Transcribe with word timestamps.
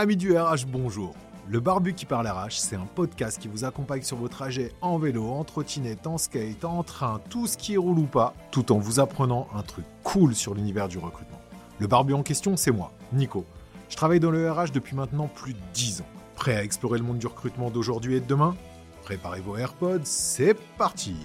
Amis 0.00 0.16
du 0.16 0.38
RH, 0.38 0.66
bonjour. 0.68 1.16
Le 1.48 1.58
Barbu 1.58 1.92
qui 1.92 2.06
parle 2.06 2.28
RH, 2.28 2.52
c'est 2.52 2.76
un 2.76 2.86
podcast 2.86 3.36
qui 3.36 3.48
vous 3.48 3.64
accompagne 3.64 4.02
sur 4.02 4.16
vos 4.16 4.28
trajets 4.28 4.72
en 4.80 4.96
vélo, 4.96 5.24
en 5.24 5.42
trottinette, 5.42 6.06
en 6.06 6.18
skate, 6.18 6.64
en 6.64 6.84
train, 6.84 7.20
tout 7.30 7.48
ce 7.48 7.58
qui 7.58 7.76
roule 7.76 7.98
ou 7.98 8.06
pas, 8.06 8.32
tout 8.52 8.70
en 8.70 8.78
vous 8.78 9.00
apprenant 9.00 9.48
un 9.56 9.62
truc 9.62 9.84
cool 10.04 10.36
sur 10.36 10.54
l'univers 10.54 10.86
du 10.86 10.98
recrutement. 10.98 11.40
Le 11.80 11.88
Barbu 11.88 12.14
en 12.14 12.22
question, 12.22 12.56
c'est 12.56 12.70
moi, 12.70 12.92
Nico. 13.12 13.44
Je 13.88 13.96
travaille 13.96 14.20
dans 14.20 14.30
le 14.30 14.48
RH 14.48 14.70
depuis 14.72 14.94
maintenant 14.94 15.26
plus 15.26 15.54
de 15.54 15.58
10 15.74 16.02
ans. 16.02 16.08
Prêt 16.36 16.54
à 16.54 16.62
explorer 16.62 16.98
le 16.98 17.04
monde 17.04 17.18
du 17.18 17.26
recrutement 17.26 17.68
d'aujourd'hui 17.68 18.14
et 18.14 18.20
de 18.20 18.26
demain? 18.26 18.54
Préparez 19.02 19.40
vos 19.40 19.56
AirPods, 19.56 20.04
c'est 20.04 20.54
parti 20.76 21.16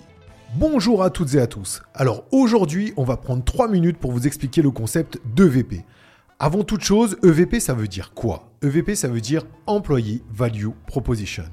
Bonjour 0.55 1.03
à 1.03 1.11
toutes 1.11 1.35
et 1.35 1.39
à 1.39 1.45
tous. 1.45 1.83
Alors 1.93 2.23
aujourd'hui, 2.31 2.91
on 2.97 3.03
va 3.03 3.17
prendre 3.17 3.43
3 3.43 3.67
minutes 3.67 3.99
pour 3.99 4.11
vous 4.11 4.25
expliquer 4.25 4.63
le 4.63 4.71
concept 4.71 5.19
d'EVP. 5.25 5.85
Avant 6.39 6.63
toute 6.63 6.81
chose, 6.81 7.17
EVP, 7.23 7.59
ça 7.59 7.75
veut 7.75 7.87
dire 7.87 8.13
quoi? 8.15 8.49
EVP, 8.63 8.95
ça 8.95 9.09
veut 9.09 9.19
dire 9.19 9.45
Employee 9.67 10.23
Value 10.31 10.69
Proposition. 10.87 11.43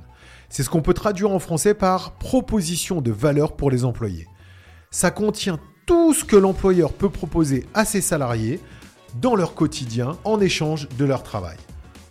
C'est 0.48 0.62
ce 0.62 0.70
qu'on 0.70 0.82
peut 0.82 0.94
traduire 0.94 1.32
en 1.32 1.40
français 1.40 1.74
par 1.74 2.12
proposition 2.12 3.00
de 3.00 3.10
valeur 3.10 3.56
pour 3.56 3.70
les 3.70 3.84
employés. 3.84 4.28
Ça 4.92 5.10
contient 5.10 5.58
tout 5.86 6.14
ce 6.14 6.24
que 6.24 6.36
l'employeur 6.36 6.92
peut 6.92 7.10
proposer 7.10 7.66
à 7.74 7.84
ses 7.84 8.00
salariés 8.00 8.60
dans 9.20 9.34
leur 9.34 9.54
quotidien 9.54 10.18
en 10.22 10.40
échange 10.40 10.88
de 10.98 11.04
leur 11.04 11.24
travail. 11.24 11.56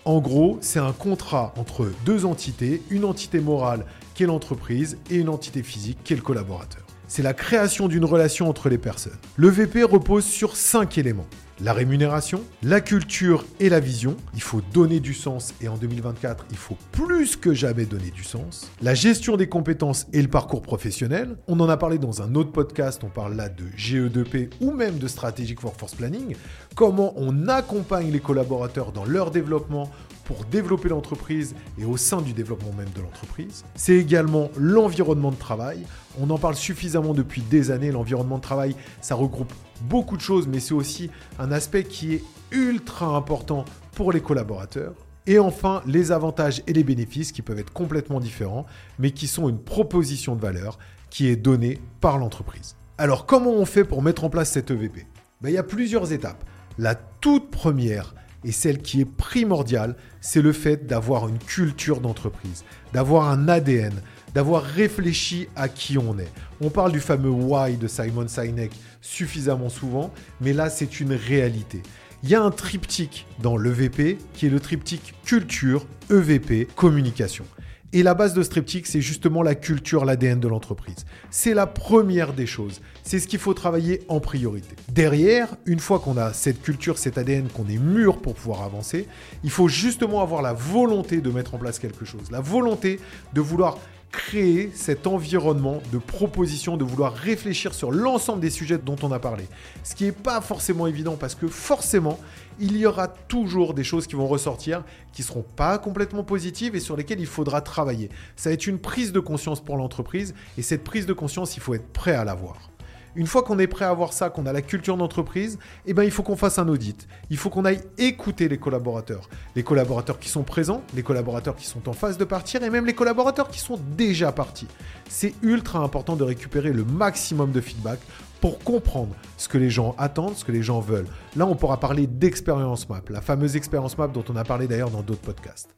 En 0.04 0.20
gros, 0.20 0.58
c'est 0.60 0.80
un 0.80 0.92
contrat 0.92 1.54
entre 1.58 1.90
deux 2.06 2.26
entités, 2.26 2.82
une 2.90 3.06
entité 3.06 3.40
morale 3.40 3.86
qui 4.16 4.24
est 4.24 4.28
l'entreprise 4.28 4.98
et 5.10 5.16
une 5.16 5.30
entité 5.30 5.64
physique 5.64 6.00
qui 6.04 6.12
est 6.12 6.18
le 6.18 6.22
collaborateur. 6.22 6.84
C'est 7.08 7.24
la 7.24 7.34
création 7.34 7.88
d'une 7.88 8.06
relation 8.06 8.50
entre 8.50 8.70
les 8.70 8.78
personnes. 8.78 9.18
Le 9.38 9.50
VP 9.50 9.84
repose 9.84 10.26
sur 10.26 10.58
cinq 10.58 10.98
éléments 10.98 11.28
la 11.62 11.74
rémunération, 11.74 12.42
la 12.64 12.82
culture 12.82 13.46
et 13.60 13.70
la 13.70 13.80
vision. 13.80 14.16
Il 14.34 14.42
faut 14.42 14.62
donner 14.74 15.00
du 15.00 15.14
sens 15.14 15.54
et 15.62 15.68
en 15.68 15.78
2024, 15.78 16.46
il 16.52 16.58
faut 16.58 16.78
plus 16.92 17.36
que 17.36 17.54
jamais 17.54 17.86
donner 17.86 18.12
du 18.12 18.24
sens. 18.24 18.72
La 18.82 18.94
gestion 18.94 19.38
des 19.38 19.50
compétences 19.50 20.08
et 20.14 20.22
le 20.22 20.28
parcours 20.28 20.62
professionnel. 20.62 21.38
On 21.48 21.60
en 21.60 21.70
a 21.70 21.78
parlé 21.78 21.98
dans 21.98 22.22
un 22.22 22.36
autre 22.36 22.52
podcast, 22.52 23.02
on 23.04 23.10
parle 23.10 23.36
là 23.36 23.50
de 23.50 23.66
GE2P 23.78 24.50
ou 24.62 24.72
même 24.72 24.98
de 24.98 25.08
Strategic 25.08 25.64
Workforce 25.64 25.96
Planning. 25.96 26.36
Comment 26.76 27.14
on 27.18 27.48
accompagne 27.48 28.12
les 28.12 28.20
collaborateurs 28.20 28.92
dans 28.92 29.06
leur 29.06 29.32
développement 29.32 29.90
pour 30.30 30.46
développer 30.46 30.90
l'entreprise 30.90 31.56
et 31.80 31.86
au 31.86 31.98
sein 31.98 32.22
du 32.22 32.34
développement 32.34 32.72
même 32.78 32.90
de 32.96 33.02
l'entreprise. 33.02 33.66
C'est 33.74 33.96
également 33.96 34.52
l'environnement 34.58 35.32
de 35.32 35.36
travail. 35.36 35.80
On 36.22 36.30
en 36.30 36.38
parle 36.38 36.54
suffisamment 36.54 37.16
depuis 37.16 37.42
des 37.42 37.72
années. 37.72 37.92
L'environnement 37.92 38.38
de 38.38 38.44
travail, 38.44 38.76
ça 39.02 39.16
regroupe 39.16 39.52
beaucoup 39.82 40.18
de 40.18 40.22
choses, 40.22 40.48
mais 40.48 40.60
c'est 40.60 40.74
aussi 40.74 41.10
un 41.38 41.52
aspect 41.52 41.84
qui 41.84 42.14
est 42.14 42.24
ultra 42.52 43.16
important 43.16 43.66
pour 43.94 44.12
les 44.12 44.22
collaborateurs. 44.22 44.94
Et 45.28 45.38
enfin, 45.38 45.84
les 45.86 46.12
avantages 46.12 46.64
et 46.66 46.74
les 46.74 46.84
bénéfices 46.84 47.32
qui 47.32 47.42
peuvent 47.42 47.60
être 47.60 47.74
complètement 47.74 48.20
différents, 48.20 48.66
mais 48.98 49.12
qui 49.12 49.28
sont 49.28 49.48
une 49.48 49.60
proposition 49.60 50.36
de 50.36 50.42
valeur 50.42 50.80
qui 51.10 51.28
est 51.28 51.36
donnée 51.36 51.80
par 52.02 52.18
l'entreprise. 52.18 52.76
Alors, 52.98 53.26
comment 53.26 53.52
on 53.52 53.66
fait 53.66 53.84
pour 53.84 54.02
mettre 54.02 54.24
en 54.24 54.30
place 54.30 54.52
cette 54.52 54.72
EVP 54.72 55.06
ben, 55.42 55.50
Il 55.50 55.56
y 55.56 55.58
a 55.58 55.64
plusieurs 55.64 56.12
étapes. 56.12 56.44
La 56.78 56.96
toute 56.96 57.52
première, 57.52 58.16
et 58.44 58.52
celle 58.52 58.82
qui 58.82 59.02
est 59.02 59.06
primordiale, 59.06 59.96
c'est 60.22 60.42
le 60.42 60.54
fait 60.54 60.86
d'avoir 60.86 61.28
une 61.28 61.40
culture 61.40 62.02
d'entreprise, 62.02 62.64
d'avoir 62.94 63.30
un 63.30 63.48
ADN, 63.48 63.94
d'avoir 64.34 64.64
réfléchi 64.64 65.48
à 65.56 65.68
qui 65.68 65.98
on 65.98 66.18
est. 66.20 66.32
On 66.62 66.70
parle 66.70 66.92
du 66.92 67.00
fameux 67.00 67.30
why 67.30 67.78
de 67.78 67.88
Simon 67.88 68.28
Sinek 68.28 68.72
suffisamment 69.02 69.70
souvent, 69.70 70.14
mais 70.42 70.54
là 70.54 70.70
c'est 70.70 71.00
une 71.00 71.14
réalité. 71.14 71.82
Il 72.24 72.30
y 72.30 72.36
a 72.36 72.42
un 72.42 72.52
triptyque 72.52 73.26
dans 73.42 73.58
l'EVP 73.58 74.18
qui 74.34 74.48
est 74.48 74.50
le 74.50 74.60
triptyque 74.60 75.14
culture, 75.24 75.86
EVP, 76.10 76.68
communication. 76.76 77.46
Et 77.92 78.04
la 78.04 78.14
base 78.14 78.36
de 78.36 78.44
Striptic, 78.44 78.86
c'est 78.86 79.02
justement 79.02 79.42
la 79.42 79.56
culture, 79.56 80.06
l'ADN 80.06 80.40
de 80.40 80.48
l'entreprise. 80.48 81.06
C'est 81.32 81.56
la 81.56 81.66
première 81.66 82.34
des 82.34 82.46
choses. 82.46 82.82
C'est 83.02 83.18
ce 83.18 83.28
qu'il 83.28 83.40
faut 83.40 83.56
travailler 83.56 84.04
en 84.10 84.20
priorité. 84.20 84.76
Derrière, 84.90 85.48
une 85.66 85.80
fois 85.80 85.98
qu'on 85.98 86.16
a 86.16 86.32
cette 86.32 86.62
culture, 86.62 87.00
cet 87.00 87.18
ADN, 87.18 87.48
qu'on 87.48 87.68
est 87.68 87.80
mûr 87.80 88.22
pour 88.22 88.36
pouvoir 88.36 88.62
avancer, 88.62 89.08
il 89.44 89.50
faut 89.50 89.68
justement 89.68 90.22
avoir 90.22 90.44
la 90.44 90.54
volonté 90.54 91.20
de 91.20 91.32
mettre 91.32 91.56
en 91.56 91.58
place 91.58 91.80
quelque 91.80 92.06
chose. 92.06 92.30
La 92.30 92.42
volonté 92.42 93.00
de 93.34 93.42
vouloir 93.42 93.80
créer 94.12 94.72
cet 94.74 95.08
environnement 95.08 95.82
de 95.92 95.98
proposition, 95.98 96.78
de 96.78 96.84
vouloir 96.84 97.14
réfléchir 97.14 97.74
sur 97.74 97.92
l'ensemble 97.92 98.42
des 98.42 98.50
sujets 98.50 98.78
dont 98.78 98.96
on 99.04 99.12
a 99.12 99.20
parlé. 99.20 99.46
Ce 99.84 99.96
qui 99.96 100.06
n'est 100.06 100.12
pas 100.12 100.42
forcément 100.42 100.88
évident 100.88 101.16
parce 101.16 101.36
que 101.36 101.48
forcément, 101.48 102.20
il 102.60 102.76
y 102.78 102.86
aura 102.86 103.08
toujours 103.08 103.74
des 103.74 103.84
choses 103.84 104.08
qui 104.08 104.16
vont 104.16 104.28
ressortir 104.28 104.84
qui 105.14 105.22
ne 105.22 105.28
seront 105.28 105.46
pas 105.56 105.78
complètement 105.78 106.24
positives 106.24 106.76
et 106.76 106.80
sur 106.80 106.96
lesquelles 106.96 107.20
il 107.20 107.28
faudra 107.28 107.62
travailler. 107.62 108.10
Ça 108.36 108.50
va 108.50 108.54
être 108.54 108.68
une 108.68 108.80
prise 108.80 109.12
de 109.12 109.20
conscience 109.20 109.62
pour 109.62 109.78
l'entreprise 109.78 110.34
et 110.58 110.62
cette 110.62 110.84
prise 110.84 111.06
de 111.06 111.14
conscience, 111.14 111.56
il 111.56 111.62
faut 111.62 111.74
être 111.74 111.92
prêt 111.92 112.14
à 112.14 112.24
l'avoir. 112.24 112.69
Une 113.16 113.28
fois 113.28 113.44
qu'on 113.44 113.60
est 113.60 113.68
prêt 113.68 113.86
à 113.86 113.90
avoir 113.90 114.14
ça, 114.14 114.30
qu'on 114.30 114.46
a 114.46 114.54
la 114.54 114.62
culture 114.62 114.98
d'entreprise, 114.98 115.58
eh 115.86 115.94
ben, 115.94 116.04
il 116.04 116.12
faut 116.12 116.24
qu'on 116.24 116.36
fasse 116.36 116.60
un 116.60 116.68
audit. 116.68 117.08
Il 117.30 117.38
faut 117.38 117.50
qu'on 117.50 117.66
aille 117.66 117.82
écouter 117.98 118.48
les 118.48 118.58
collaborateurs. 118.58 119.30
Les 119.56 119.64
collaborateurs 119.64 120.20
qui 120.20 120.30
sont 120.30 120.44
présents, 120.44 120.84
les 120.96 121.04
collaborateurs 121.04 121.56
qui 121.56 121.66
sont 121.66 121.90
en 121.90 121.94
phase 121.94 122.18
de 122.18 122.26
partir 122.26 122.64
et 122.64 122.70
même 122.70 122.86
les 122.86 122.94
collaborateurs 122.94 123.50
qui 123.50 123.60
sont 123.60 123.80
déjà 123.98 124.32
partis. 124.32 124.68
C'est 125.10 125.34
ultra 125.42 125.80
important 125.80 126.16
de 126.16 126.24
récupérer 126.24 126.72
le 126.72 126.84
maximum 126.84 127.52
de 127.52 127.62
feedback 127.62 128.00
pour 128.42 128.60
comprendre 128.60 129.16
ce 129.38 129.48
que 129.48 129.58
les 129.58 129.70
gens 129.70 129.96
attendent, 129.98 130.36
ce 130.36 130.46
que 130.46 130.52
les 130.52 130.64
gens 130.64 130.80
veulent. 130.80 131.08
Là, 131.36 131.46
on 131.46 131.56
pourra 131.56 131.80
parler 131.80 132.08
d'expérience 132.08 132.88
map, 132.88 133.02
la 133.10 133.22
fameuse 133.22 133.56
expérience 133.56 133.98
map 133.98 134.08
dont 134.08 134.24
on 134.30 134.36
a 134.36 134.44
parlé 134.44 134.68
d'ailleurs 134.68 134.92
dans 134.92 135.02
d'autres 135.02 135.22
podcasts. 135.22 135.76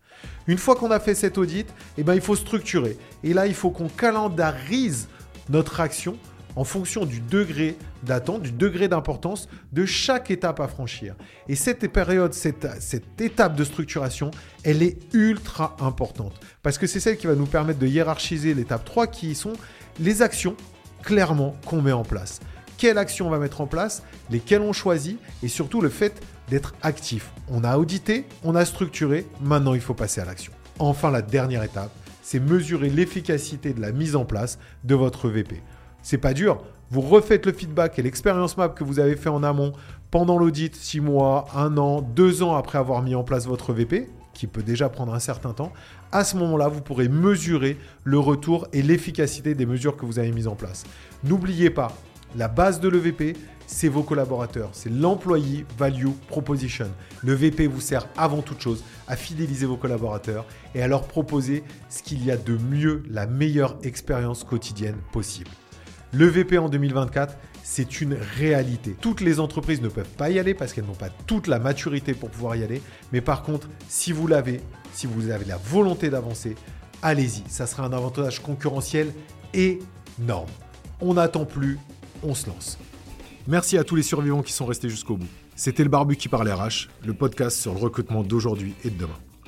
Une 0.48 0.58
fois 0.58 0.76
qu'on 0.76 0.92
a 0.92 1.00
fait 1.00 1.16
cet 1.16 1.38
audit, 1.38 1.68
eh 1.98 2.04
ben, 2.04 2.14
il 2.14 2.22
faut 2.22 2.36
structurer. 2.36 2.98
Et 3.24 3.34
là, 3.34 3.48
il 3.48 3.56
faut 3.56 3.72
qu'on 3.72 3.88
calendarise 3.88 5.08
notre 5.50 5.80
action 5.80 6.18
en 6.56 6.64
fonction 6.64 7.06
du 7.06 7.20
degré 7.20 7.78
d'attente, 8.04 8.42
du 8.42 8.52
degré 8.52 8.88
d'importance 8.88 9.48
de 9.72 9.86
chaque 9.86 10.32
étape 10.32 10.60
à 10.60 10.68
franchir. 10.68 11.16
Et 11.48 11.56
cette 11.56 11.88
période, 11.92 12.34
cette, 12.34 12.66
étape 13.20 13.56
de 13.56 13.64
structuration, 13.64 14.32
elle 14.64 14.84
est 14.84 14.98
ultra 15.14 15.76
importante 15.80 16.40
parce 16.64 16.78
que 16.78 16.88
c'est 16.88 17.00
celle 17.00 17.18
qui 17.18 17.28
va 17.28 17.36
nous 17.36 17.46
permettre 17.46 17.80
de 17.80 17.88
hiérarchiser 17.88 18.54
l'étape 18.54 18.86
3 18.86 19.08
qui 19.08 19.36
sont 19.36 19.54
les 20.00 20.22
actions 20.22 20.56
clairement 21.04 21.56
qu'on 21.66 21.82
met 21.82 21.92
en 21.92 22.04
place. 22.04 22.40
Quelle 22.78 22.98
action 22.98 23.28
on 23.28 23.30
va 23.30 23.38
mettre 23.38 23.62
en 23.62 23.68
place, 23.68 24.02
lesquelles 24.32 24.62
on 24.62 24.74
choisit 24.74 25.20
et 25.44 25.48
surtout 25.48 25.82
le 25.82 25.90
fait 25.90 26.22
d'être 26.50 26.74
actif. 26.82 27.32
On 27.48 27.64
a 27.64 27.78
audité, 27.78 28.26
on 28.44 28.56
a 28.56 28.66
structuré, 28.66 29.28
maintenant 29.42 29.74
il 29.74 29.82
faut 29.82 29.94
passer 29.94 30.20
à 30.20 30.26
l'action. 30.26 30.52
Enfin, 30.80 31.12
la 31.12 31.22
dernière 31.22 31.64
étape, 31.64 31.92
c'est 32.24 32.40
mesurer 32.40 32.90
l'efficacité 32.90 33.74
de 33.74 33.82
la 33.82 33.92
mise 33.92 34.16
en 34.16 34.26
place 34.26 34.58
de 34.84 34.96
votre 34.96 35.30
VP. 35.30 35.62
C'est 36.02 36.18
pas 36.18 36.34
dur. 36.34 36.64
Vous 36.90 37.02
refaites 37.02 37.46
le 37.46 37.54
feedback 37.54 38.00
et 38.00 38.02
l'expérience 38.02 38.58
map 38.58 38.70
que 38.70 38.84
vous 38.84 39.00
avez 39.00 39.16
fait 39.16 39.30
en 39.30 39.44
amont 39.44 39.72
pendant 40.10 40.38
l'audit, 40.38 40.76
6 40.76 41.00
mois, 41.00 41.48
1 41.56 41.78
an, 41.78 42.02
2 42.02 42.44
ans 42.44 42.56
après 42.56 42.78
avoir 42.78 43.02
mis 43.02 43.16
en 43.16 43.24
place 43.24 43.48
votre 43.48 43.72
VP, 43.72 44.10
qui 44.34 44.48
peut 44.48 44.64
déjà 44.64 44.90
prendre 44.90 45.14
un 45.14 45.20
certain 45.20 45.54
temps. 45.54 45.72
À 46.12 46.24
ce 46.24 46.36
moment-là, 46.38 46.68
vous 46.68 46.82
pourrez 46.82 47.08
mesurer 47.08 47.78
le 48.04 48.20
retour 48.20 48.68
et 48.74 48.82
l'efficacité 48.82 49.56
des 49.56 49.66
mesures 49.66 49.96
que 49.96 50.06
vous 50.06 50.20
avez 50.20 50.32
mises 50.32 50.48
en 50.48 50.56
place. 50.56 50.84
N'oubliez 51.24 51.70
pas, 51.70 51.96
la 52.36 52.48
base 52.48 52.80
de 52.80 52.90
l'EVP, 52.90 53.38
c'est 53.68 53.88
vos 53.88 54.04
collaborateurs, 54.04 54.70
c'est 54.74 54.90
l'employee 54.90 55.66
value 55.78 56.10
proposition. 56.28 56.90
Le 57.24 57.34
VP 57.34 57.68
vous 57.68 57.80
sert 57.80 58.08
avant 58.18 58.42
toute 58.42 58.60
chose 58.60 58.84
à 59.08 59.16
fidéliser 59.16 59.66
vos 59.66 59.78
collaborateurs 59.78 60.46
et 60.76 60.82
à 60.82 60.88
leur 60.88 61.04
proposer 61.04 61.64
ce 61.90 62.04
qu'il 62.04 62.26
y 62.26 62.32
a 62.32 62.38
de 62.38 62.58
mieux, 62.58 63.04
la 63.10 63.28
meilleure 63.28 63.78
expérience 63.84 64.44
quotidienne 64.44 64.98
possible. 65.14 65.52
Le 66.14 66.26
VP 66.26 66.58
en 66.58 66.68
2024, 66.68 67.38
c'est 67.64 68.02
une 68.02 68.18
réalité. 68.38 68.96
Toutes 69.00 69.22
les 69.22 69.40
entreprises 69.40 69.82
ne 69.82 69.88
peuvent 69.88 70.10
pas 70.18 70.30
y 70.30 70.40
aller 70.40 70.54
parce 70.54 70.74
qu'elles 70.74 70.86
n'ont 70.86 70.94
pas 70.94 71.10
toute 71.10 71.48
la 71.48 71.58
maturité 71.58 72.14
pour 72.14 72.30
pouvoir 72.30 72.58
y 72.58 72.64
aller. 72.64 72.82
Mais 73.14 73.22
par 73.22 73.44
contre, 73.44 73.70
si 73.88 74.12
vous 74.12 74.28
l'avez, 74.28 74.60
si 74.92 75.08
vous 75.08 75.30
avez 75.30 75.46
la 75.46 75.56
volonté 75.56 76.10
d'avancer, 76.10 76.56
allez-y. 77.02 77.44
Ça 77.50 77.66
sera 77.66 77.86
un 77.86 77.94
avantage 77.94 78.42
concurrentiel 78.42 79.14
énorme. 79.54 80.50
On 81.00 81.14
n'attend 81.14 81.46
plus, 81.46 81.80
on 82.24 82.36
se 82.36 82.48
lance. 82.48 82.78
Merci 83.48 83.78
à 83.78 83.86
tous 83.86 83.96
les 83.96 84.04
survivants 84.04 84.44
qui 84.44 84.52
sont 84.52 84.66
restés 84.66 84.90
jusqu'au 84.90 85.16
bout. 85.16 85.30
C'était 85.56 85.84
le 85.84 85.90
Barbu 85.90 86.18
qui 86.18 86.28
parle 86.28 86.52
RH, 86.52 86.90
le 87.06 87.14
podcast 87.14 87.58
sur 87.58 87.74
le 87.74 87.80
recrutement 87.80 88.24
d'aujourd'hui 88.24 88.74
et 88.84 88.90
de 88.90 88.98
demain. 88.98 89.18